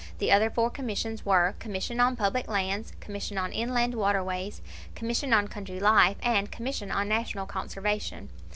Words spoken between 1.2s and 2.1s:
were: Commission